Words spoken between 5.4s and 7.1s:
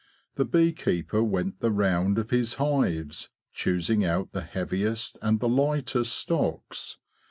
lightest stocks.